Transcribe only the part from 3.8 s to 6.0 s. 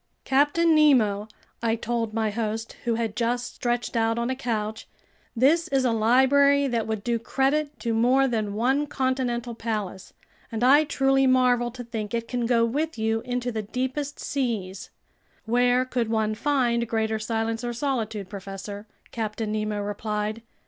out on a couch, "this is a